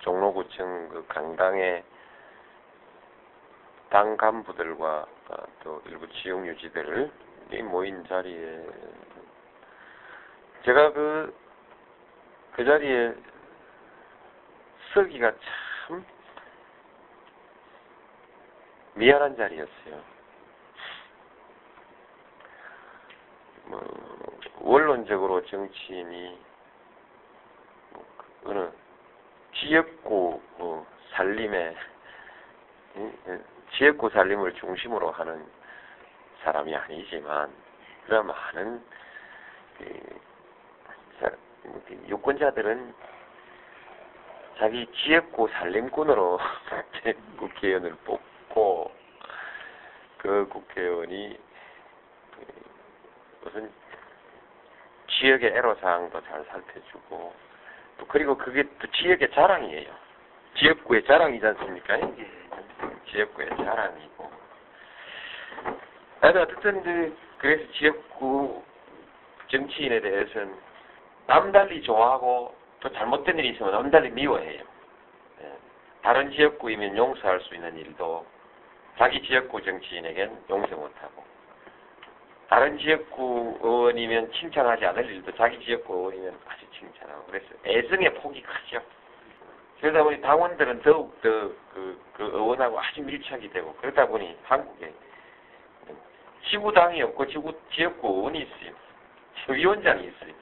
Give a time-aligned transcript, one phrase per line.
[0.00, 1.82] 종로구청 그 강당에
[3.90, 8.66] 당 간부들과 어, 또 일부 지역 유지들이 모인 자리에
[10.64, 11.34] 제가 그,
[12.52, 13.14] 그 자리에
[14.92, 15.32] 서기가
[15.86, 16.04] 참
[18.94, 20.02] 미안한 자리였어요.
[23.66, 23.80] 뭐,
[24.60, 26.38] 원론적으로 정치인이
[27.92, 28.70] 뭐, 그 어느
[29.60, 31.76] 지역구 뭐 살림에
[33.72, 35.46] 지역구 살림을 중심으로 하는
[36.42, 37.52] 사람이 아니지만
[38.06, 38.82] 그런 많은
[39.76, 40.20] 그,
[41.20, 42.94] 뭐, 그 유권자들은
[44.58, 46.38] 자기 지역구 살림꾼으로
[47.36, 48.90] 국회의원을 뽑고
[50.18, 51.38] 그 국회의원이
[52.32, 52.46] 그
[53.42, 53.70] 무슨
[55.08, 57.49] 지역의 애로사항도 잘 살펴주고
[58.00, 59.88] 또 그리고 그게 또 지역의 자랑이에요.
[60.56, 61.98] 지역구의 자랑이지 않습니까?
[63.10, 64.30] 지역구의 자랑이고.
[66.22, 68.62] 하여튼 어쨌든 그 그래서 지역구
[69.48, 70.54] 정치인에 대해서는
[71.26, 74.62] 남달리 좋아하고 또 잘못된 일이 있으면 남달리 미워해요.
[75.42, 75.52] 예.
[76.02, 78.26] 다른 지역구이면 용서할 수 있는 일도
[78.96, 81.24] 자기 지역구 정치인에겐 용서 못하고
[82.50, 88.82] 다른 지역구 의원이면 칭찬하지 않을 일도 자기 지역구 의원이면 아주 칭찬하고 그래서 애정의 폭이 크죠.
[89.80, 94.92] 그러다 보니 당원들은 더욱 더 그, 그 의원하고 아주 밀착이 되고 그러다 보니 한국에
[96.48, 98.74] 지구당이 없고 지구, 지역구 의원이 있어요.
[99.48, 100.34] 위원장이 있어요.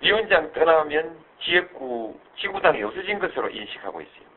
[0.00, 4.32] 위원장 떠나면 지역구, 지구당이 없어진 것으로 인식하고 있어요.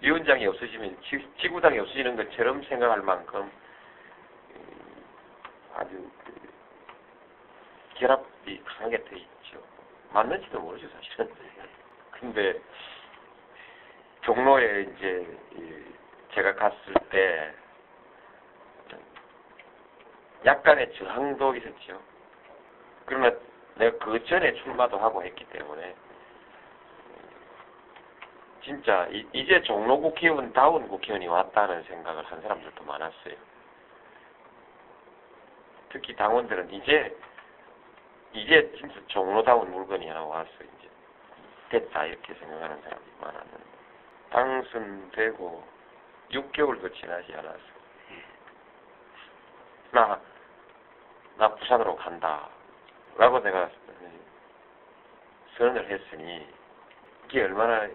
[0.00, 3.50] 위원장이 없어지면 지, 지구당이 없어지는 것처럼 생각할 만큼
[5.74, 6.34] 아주 그
[7.94, 9.62] 결합이 강하게 돼 있죠.
[10.10, 11.32] 맞는지도 모르죠, 사실은.
[12.12, 12.60] 근데
[14.22, 15.38] 종로에 이제
[16.32, 17.54] 제가 갔을 때
[20.44, 22.00] 약간의 저항도 있었죠.
[23.06, 23.36] 그러나
[23.76, 25.94] 내가 그 전에 출마도 하고 했기 때문에
[28.62, 33.34] 진짜 이제 종로 국회의원 다운 국회의원이 왔다는 생각을 한 사람들도 많았어요.
[35.94, 37.16] 특히 당원들은 이제
[38.32, 40.90] 이제 진짜 종로다운 물건이 하나 왔어 이제
[41.68, 43.64] 됐다 이렇게 생각하는 사람이 많았는데
[44.30, 45.64] 당선되고
[46.32, 47.60] 6개월도 지나지 않았어.
[49.92, 50.20] 나,
[51.36, 52.48] 나 부산으로 간다.
[53.16, 53.70] 라고 내가
[55.56, 56.48] 선언을 했으니
[57.26, 57.88] 이게 얼마나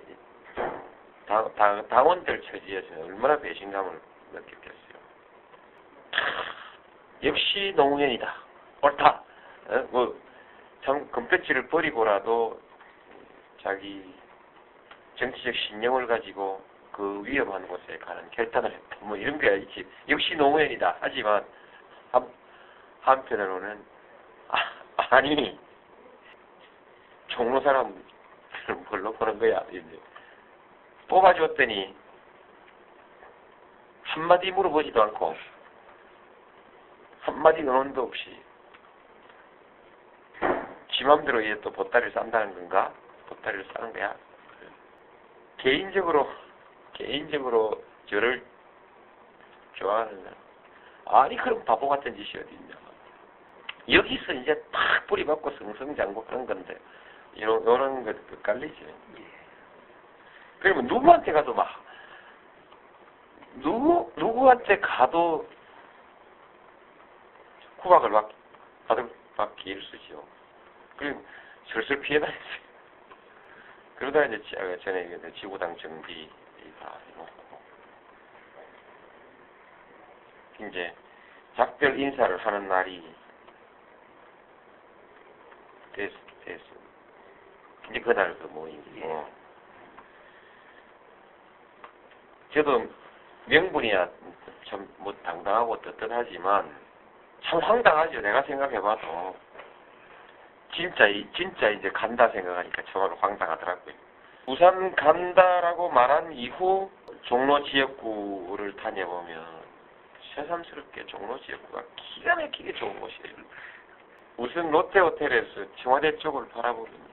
[1.26, 4.02] 당, 당, 당원들 처지에서 얼마나 배신감을
[4.32, 4.89] 느꼈겠어요.
[7.24, 8.34] 역시 노무현이다.
[8.82, 9.24] 옳다.
[9.68, 9.88] 어?
[9.92, 10.16] 뭐,
[10.84, 12.60] 참, 금배지를 버리고라도
[13.62, 14.14] 자기
[15.16, 16.64] 정치적 신념을 가지고
[16.94, 18.98] 그 위험한 곳에 가는 결단을 했다.
[19.02, 19.86] 뭐 이런 게 있지.
[20.08, 20.98] 역시 노무현이다.
[21.02, 21.46] 하지만
[22.12, 22.28] 한,
[23.02, 23.84] 한편으로는
[24.50, 24.58] 아,
[25.10, 25.60] 아니
[27.28, 27.94] 종로 사람을
[28.90, 29.62] 뭘로 보는 거야.
[29.72, 30.00] 이제
[31.08, 31.96] 뽑아줬더니
[34.04, 35.36] 한마디 물어보지도 않고
[37.22, 38.42] 한마디 논언도 없이
[40.92, 42.94] 지 맘대로 이제 또 보따리를 싼다는 건가?
[43.28, 44.16] 보따리를 싸는 거야.
[45.58, 46.30] 개인적으로
[46.94, 48.44] 개인적으로 저를
[49.74, 52.76] 좋아하는 사람 아니 그럼 바보 같은 짓이 어디 있냐
[53.90, 56.78] 여기서 이제 탁 뿌리 받고 성성장고 그런 건데
[57.36, 58.94] 이런 이런 것 헷갈리지
[60.60, 61.68] 그러면 누구한테 가도 막
[63.56, 65.48] 누구 누구한테 가도
[67.82, 68.30] 구박을 받,
[68.88, 70.24] 받을 받기 일쑤지요.
[70.98, 71.24] 그리고
[71.72, 72.40] 슬슬 피해 다녔어요.
[73.98, 76.30] 그러다 이제 전에 지구당 정비
[76.80, 77.62] 다 해놓고
[80.60, 80.94] 이제
[81.56, 83.16] 작별 인사를 하는 날이
[85.94, 86.12] 됐,
[86.46, 86.64] 됐어.
[87.90, 89.30] 이제 그날 그 모임이고
[92.54, 92.90] 저도
[93.46, 94.10] 명분이야
[94.68, 96.89] 참 뭐 당당하고 떳떳하지만
[97.44, 98.22] 참 황당하죠.
[98.22, 99.36] 내가 생각해봐도
[100.74, 101.06] 진짜
[101.36, 103.94] 진짜 이제 간다 생각하니까 정말 황당하더라고요.
[104.46, 106.90] 부산 간다라고 말한 이후
[107.24, 109.46] 종로 지역구를 다녀보면
[110.36, 113.36] 새삼스럽게 종로 지역구가 기가 막히게 좋은 곳이에요.
[114.38, 117.10] 우선 롯데 호텔에서 청와대 쪽을 바라보면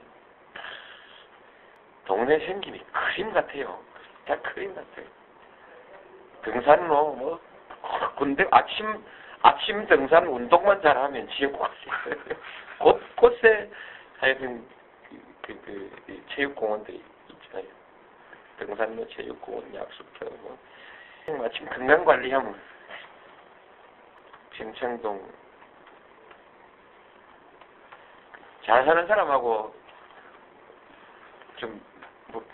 [2.05, 3.81] 동네 생김이 그림 같아요.
[4.27, 5.07] 다 그림 같아요.
[6.43, 7.41] 등산로 뭐
[8.17, 9.05] 군대 아침
[9.43, 12.37] 아침 등산 운동만 잘하면 지역구가 있어요.
[12.79, 13.71] 곳곳에
[14.19, 14.67] 하여튼
[15.43, 17.69] 그, 그, 이 체육공원들이 있잖아요.
[18.59, 20.59] 등산로 체육공원, 약수터, 뭐.
[21.39, 22.55] 마침 건강관리하면
[24.51, 25.29] 평창동
[28.65, 29.75] 잘 사는 사람하고
[31.57, 31.81] 좀,
[32.29, 32.45] 뭐,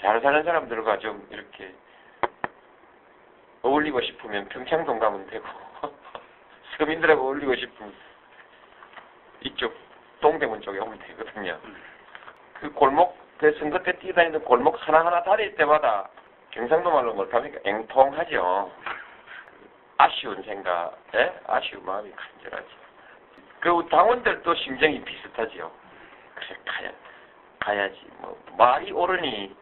[0.00, 1.74] 잘 사는 사람들과 좀 이렇게
[3.62, 5.46] 어울리고 싶으면 평창동 가면 되고,
[6.76, 7.92] 서민들하고 어울리고 싶으면
[9.40, 9.74] 이쪽
[10.20, 11.58] 동대문 쪽에 오면 되거든요.
[12.54, 16.08] 그 골목, 그 선거 때 뛰다니는 골목 하나하나 다닐 때마다
[16.50, 18.70] 경상도 말로 못하니까 앵통하죠.
[19.98, 22.68] 아쉬운 생각에 아쉬운 마음이 간절하지.
[23.60, 25.70] 그 당원들도 심정이 비슷하지요.
[26.34, 26.92] 그래 가야
[27.60, 29.54] 가야지 뭐 말이 옳으니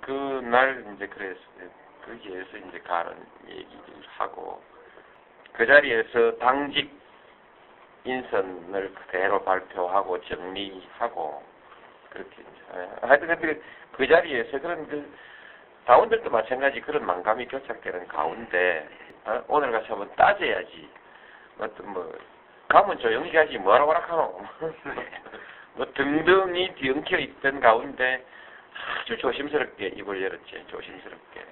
[0.00, 1.40] 그날 이제 그래서
[2.06, 3.14] 거기에서 이제 가는
[3.46, 4.62] 얘기를 하고
[5.54, 6.90] 그 자리에서 당직
[8.04, 11.42] 인선을 그대로 발표하고 정리하고
[12.10, 13.60] 그렇게 이제 하여튼 근데
[13.92, 15.12] 그 자리에서 그런 그
[15.84, 18.88] 당원들도 마찬가지 그런 만감이 교착되는 가운데
[19.24, 19.42] 어?
[19.48, 20.88] 오늘 가서 한번 따져야지.
[21.58, 22.12] 어떤 뭐
[22.68, 24.40] 가면 조용히 가지 뭐하러 오락하노.
[25.74, 28.24] 뭐 등등이 뒤엉켜 있던 가운데
[29.00, 30.64] 아주 조심스럽게 입을 열었지.
[30.68, 31.46] 조심스럽게.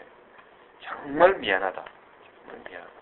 [0.81, 1.85] 정말 미안하다.
[2.47, 3.00] 정말 미안하다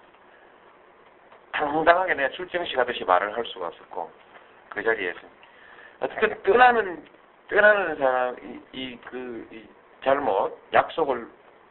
[1.59, 4.11] 당당하게 내가 출정식 하듯이 말을 할 수가 없었고
[4.69, 5.19] 그 자리에서
[6.01, 7.05] 어쨌든 떠나는
[7.49, 8.37] 떠나는 사람
[8.73, 9.69] 이그 이
[10.05, 11.27] 잘못 약속을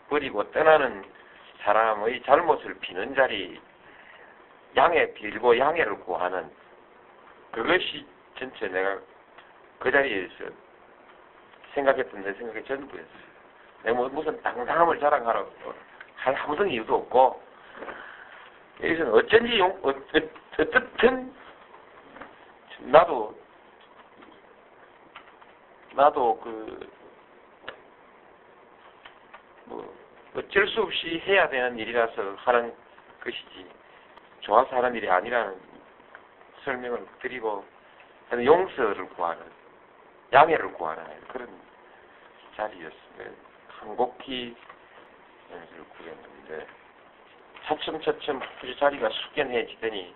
[0.09, 1.05] 버리고 떠나는
[1.61, 3.61] 사람의 잘못을 비는 자리
[4.75, 6.51] 양해 빌고 양해를 구하는
[7.51, 8.05] 그것이
[8.37, 8.99] 전체 내가
[9.79, 10.33] 그 자리에서
[11.73, 13.27] 생각했던 내 생각의 전부였어요.
[13.83, 15.49] 내가 뭐 무슨 당당함을 자랑하라고
[16.15, 17.41] 할 아무런 이유도 없고
[18.81, 19.93] 여기서는 어쩐지 용, 어, 어,
[20.59, 21.33] 어떻든
[22.79, 23.37] 나도
[25.95, 26.97] 나도 그
[29.67, 29.93] 뭐
[30.35, 32.73] 어쩔 수 없이 해야 되는 일이라서 하는
[33.23, 33.69] 것이지
[34.41, 35.59] 좋아서 하는 일이 아니라는
[36.63, 37.65] 설명을 드리고
[38.31, 39.43] 용서를 구하는
[40.33, 41.49] 양해를 구하는 그런
[42.55, 43.31] 자리였어요.
[43.67, 44.55] 한곡히
[45.51, 46.67] 용서를 구했는데
[47.67, 50.15] 차츰차츰 그 자리가 숙연해지더니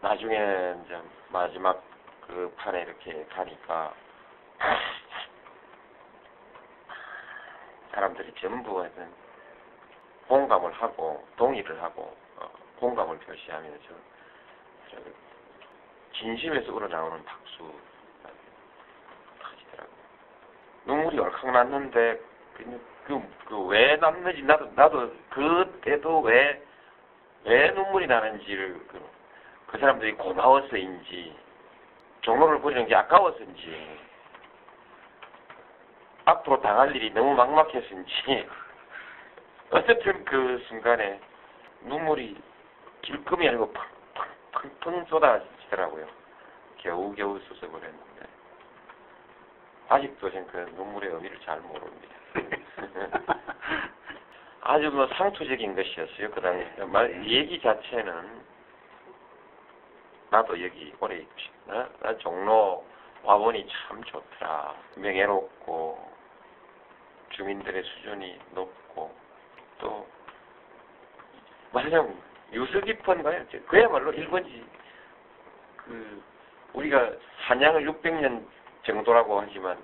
[0.00, 1.84] 나중에 이제 마지막
[2.26, 3.92] 그 판에 이렇게 가니까
[7.92, 9.12] 사람들이 전부 하여튼
[10.28, 13.88] 공감을 하고 동의를 하고 어, 공감을 표시하면서
[14.90, 14.96] 저
[16.14, 17.70] 진심에서 우러나오는 박수
[19.40, 19.96] 하시더라고요.
[20.86, 22.18] 눈물이 얼컥 났는데
[22.54, 22.93] 그
[23.68, 26.64] 왜 났는지 나도 나도 그때도 왜
[27.44, 29.10] 왜 눈물이 나는지를 그,
[29.66, 31.36] 그 사람들이 고마워서인지
[32.22, 33.98] 종로를 버리는 게 아까워서인지
[36.24, 38.48] 앞으로 당할 일이 너무 막막해서인지
[39.70, 41.20] 어쨌든 그 순간에
[41.82, 42.40] 눈물이
[43.02, 43.74] 길금이 아니고
[44.52, 46.06] 펑펑펑 쏟아지더라고요.
[46.78, 48.26] 겨우겨우 쏟아버렸는데
[49.88, 52.14] 아직도 저는 그 눈물의 의미를 잘 모릅니다.
[54.62, 56.30] 아주 뭐 상투적인 것이었어요.
[56.30, 58.42] 그 당시 말 얘기 자체는
[60.30, 61.88] 나도 여기 오래 있고 싶나?
[62.00, 62.84] 나 종로
[63.22, 64.74] 와보니 참 좋더라.
[64.96, 66.12] 명예롭고
[67.30, 69.14] 주민들의 수준이 높고
[69.78, 70.06] 또
[71.72, 72.16] 말하자면
[72.52, 73.44] 유서 깊은 거예요.
[73.66, 74.64] 그야말로 일본지
[75.76, 76.22] 그
[76.72, 77.12] 우리가
[77.46, 78.46] 한양을 600년
[78.84, 79.78] 정도라고 하지만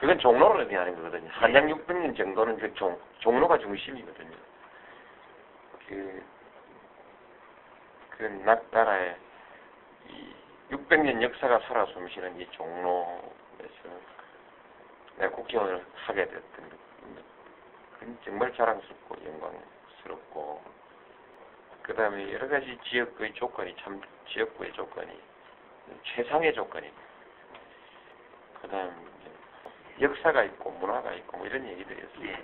[0.00, 1.28] 그건 종로를 의미하는 거거든요.
[1.32, 4.36] 한양 600년 정도는 그 종, 종로가 중심이거든요.
[5.88, 6.22] 그,
[8.10, 9.16] 그 낙나라의
[10.08, 10.34] 이
[10.70, 13.28] 600년 역사가 살아 숨쉬는 이 종로에서
[15.16, 16.70] 내가 국회의원을 하게 됐던
[17.98, 20.62] 그건 정말 자랑스럽고 영광스럽고
[21.82, 25.18] 그 다음에 여러 가지 지역의 조건이 참 지역구의 조건이
[26.04, 27.02] 최상의 조건입니다.
[28.60, 29.07] 그 다음
[30.00, 32.36] 역사가 있고 문화가 있고 뭐 이런 얘기들이었어요.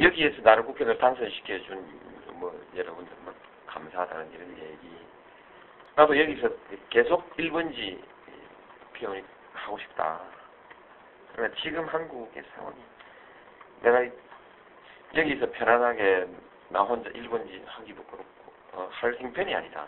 [0.00, 3.34] 여기에서 나를 국회의원 당선시켜준 뭐 여러분들 뭐
[3.66, 5.04] 감사하다는 이런 얘기.
[5.96, 6.48] 나도 여기서
[6.90, 8.02] 계속 1번지
[8.96, 10.20] 표현이 하고 싶다.
[11.32, 12.76] 그러나 지금 한국의 상황이
[13.82, 14.04] 내가
[15.14, 16.26] 여기서 편안하게
[16.68, 18.24] 나 혼자 1번지 하기도 그렇고
[18.72, 19.86] 어, 할 형편이 아니다.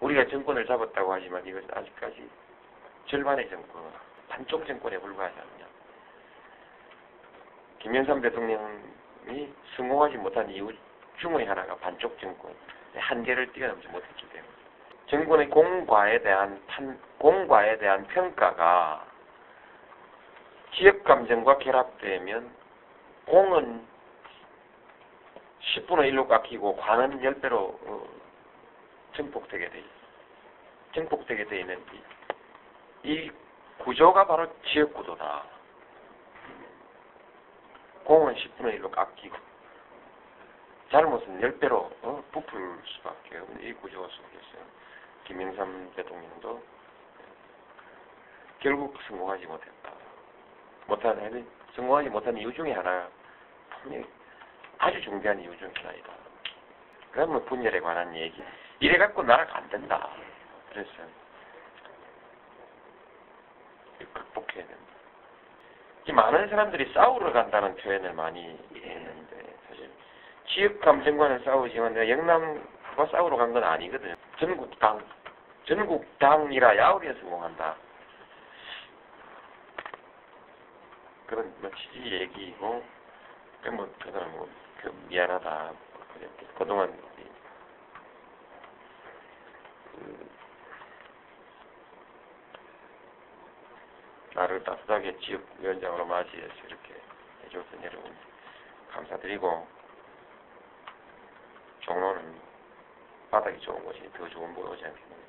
[0.00, 2.28] 우리가 정권을 잡았다고 하지만 이것은 아직까지
[3.06, 3.92] 절반의 정권,
[4.28, 5.66] 반쪽 정권에 불과하지 않냐.
[7.80, 10.72] 김영삼 대통령이 성공하지 못한 이유
[11.18, 12.54] 중의 하나가 반쪽 정권,
[12.94, 14.52] 한계를 뛰어넘지 못했기 때문에.
[15.06, 19.06] 정부의 공과에 대한 판, 공과에 대한 평가가
[20.72, 22.50] 지역 감정과 결합되면
[23.26, 23.86] 공은
[25.60, 28.08] 10분의 1로 깎이고 과는 10배로 어,
[29.16, 29.90] 증폭되게 돼 있어요.
[30.94, 31.82] 증폭되게 돼 있는
[33.04, 33.30] 이, 이
[33.84, 35.44] 구조가 바로 지역 구도다.
[38.04, 39.36] 공은 10분의 1로 깎이고
[40.90, 44.64] 잘못은 10배로 어, 부풀 수밖에 없는 이 구조 속에서
[45.24, 46.62] 김영삼 대통령도
[48.60, 49.92] 결국 성공하지 못했다.
[50.86, 53.06] 못한 성공하지 못한 이유 중에 하나
[54.78, 56.12] 아주 중대한 이유 중에 하나이다.
[57.12, 58.42] 그러면 분열에 관한 얘기
[58.80, 60.08] 이래 갖고 나라가 안 된다.
[64.14, 64.82] 극복해야 된다.
[64.82, 69.90] 이 많은 사람들이 싸우러 간다는 표현을 많이 했는데 사실
[70.48, 74.14] 지역 감정과는 싸우지만 내가 영남과 싸우러 간 건 아니거든.
[74.38, 75.00] 전국당
[75.66, 77.76] 전국당이라 야우리에 성공한다.
[81.26, 82.84] 그런 뭐 취지 얘기고
[83.62, 85.72] 그뭐 그다음 뭐그 미안하다.
[86.58, 87.24] 그동안 이-
[89.92, 90.28] 그
[94.34, 96.94] 나를 따뜻하게 지역위원장으로 맞이해서 이렇게
[97.44, 98.14] 해줘서 여러분
[98.90, 99.66] 감사드리고
[101.80, 102.40] 종로는
[103.30, 105.22] 바닥이 좋은 곳이 더 좋은 곳 오지 않겠느냐.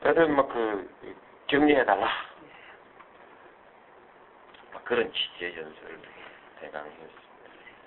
[0.00, 0.90] 그래도 막그
[1.46, 2.08] 격리해달라.
[4.72, 6.00] 막 그런 취지의 연설을
[6.60, 7.21] 대강해서